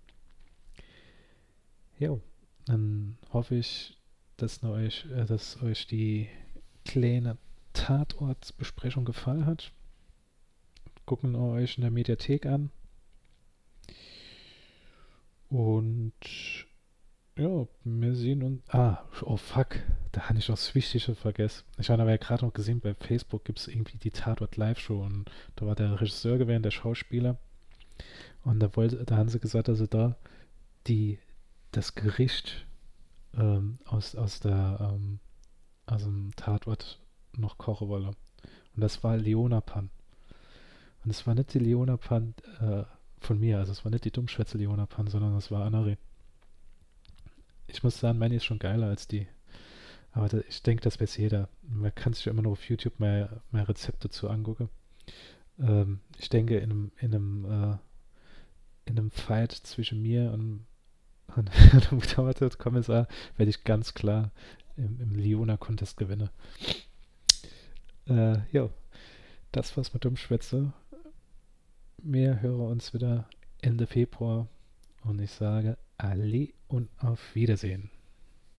Jo, 1.99 2.19
dann 2.65 3.17
hoffe 3.31 3.55
ich, 3.55 3.97
dass 4.41 4.63
euch, 4.63 5.05
äh, 5.15 5.25
dass 5.25 5.61
euch 5.61 5.87
die 5.87 6.27
kleine 6.85 7.37
Tatortsbesprechung 7.73 9.05
gefallen 9.05 9.45
hat. 9.45 9.71
Gucken 11.05 11.35
euch 11.35 11.77
in 11.77 11.81
der 11.81 11.91
Mediathek 11.91 12.45
an. 12.45 12.71
Und 15.49 16.13
ja, 17.37 17.67
wir 17.83 18.15
sehen 18.15 18.43
uns. 18.43 18.61
Ah, 18.69 19.03
oh 19.23 19.37
fuck, 19.37 19.79
da 20.11 20.29
habe 20.29 20.39
ich 20.39 20.47
noch 20.47 20.55
das 20.55 20.73
Wichtige 20.75 21.15
vergessen. 21.15 21.63
Ich 21.77 21.89
habe 21.89 22.01
aber 22.01 22.11
ja 22.11 22.17
gerade 22.17 22.45
noch 22.45 22.53
gesehen, 22.53 22.79
bei 22.79 22.93
Facebook 22.93 23.45
gibt 23.45 23.59
es 23.59 23.67
irgendwie 23.67 23.97
die 23.97 24.11
Tatort 24.11 24.57
Live-Show 24.57 25.01
und 25.01 25.29
da 25.55 25.65
war 25.65 25.75
der 25.75 25.99
Regisseur 25.99 26.37
gewesen, 26.37 26.63
der 26.63 26.71
Schauspieler. 26.71 27.37
Und 28.43 28.59
da 28.59 28.75
wollte, 28.75 29.03
da 29.05 29.17
haben 29.17 29.29
sie 29.29 29.39
gesagt, 29.39 29.67
dass 29.67 29.77
sie 29.77 29.87
da 29.87 30.15
die, 30.87 31.19
das 31.71 31.95
Gericht 31.95 32.65
ähm, 33.35 33.79
aus, 33.85 34.15
aus 34.15 34.39
der 34.39 34.77
ähm, 34.93 35.19
aus 35.85 36.03
dem 36.03 36.35
Tatort 36.35 36.99
noch 37.35 37.57
kochen 37.57 37.89
wolle. 37.89 38.07
Und 38.75 38.81
das 38.81 39.03
war 39.03 39.17
Leonapan. 39.17 39.89
Und 41.03 41.11
es 41.11 41.25
war 41.27 41.35
nicht 41.35 41.53
die 41.53 41.59
Leonapan 41.59 42.33
äh, 42.59 42.83
von 43.19 43.39
mir, 43.39 43.59
also 43.59 43.71
es 43.71 43.83
war 43.83 43.91
nicht 43.91 44.05
die 44.05 44.11
Dummschwätze 44.11 44.57
Leonapan, 44.57 45.07
sondern 45.07 45.35
es 45.35 45.51
war 45.51 45.65
Anari. 45.65 45.97
Ich 47.67 47.83
muss 47.83 47.99
sagen, 47.99 48.19
meine 48.19 48.35
ist 48.35 48.45
schon 48.45 48.59
geiler 48.59 48.87
als 48.87 49.07
die. 49.07 49.27
Aber 50.11 50.27
da, 50.27 50.39
ich 50.47 50.61
denke, 50.61 50.83
das 50.83 50.99
weiß 50.99 51.17
jeder. 51.17 51.47
Man 51.61 51.93
kann 51.95 52.13
sich 52.13 52.27
immer 52.27 52.41
noch 52.41 52.51
auf 52.51 52.69
YouTube 52.69 52.99
mehr, 52.99 53.41
mehr 53.51 53.67
Rezepte 53.67 54.09
zu 54.09 54.29
angucken. 54.29 54.69
Ähm, 55.59 56.01
ich 56.17 56.29
denke, 56.29 56.57
in 56.57 56.71
einem, 56.71 56.91
in 56.99 57.15
einem, 57.15 57.45
äh, 57.45 57.77
in 58.85 58.99
einem 58.99 59.11
Fight 59.11 59.51
zwischen 59.51 60.01
mir 60.01 60.31
und, 60.33 60.65
und 61.35 61.49
dem 61.91 62.01
Kommissar 62.57 63.07
werde 63.37 63.49
ich 63.49 63.63
ganz 63.63 63.93
klar 63.93 64.31
im, 64.77 64.99
im 64.99 65.15
Leona-Contest 65.15 65.97
gewinnen. 65.97 66.29
Äh, 68.07 68.39
ja, 68.51 68.69
das 69.51 69.75
war's 69.77 69.93
mit 69.93 70.03
dem 70.03 70.17
Schwätze. 70.17 70.73
Wir 71.97 72.41
hören 72.41 72.71
uns 72.71 72.93
wieder 72.93 73.29
Ende 73.61 73.85
Februar 73.85 74.47
und 75.03 75.19
ich 75.19 75.31
sage 75.31 75.77
Alle 75.97 76.49
und 76.67 76.89
auf 76.99 77.35
Wiedersehen. 77.35 77.91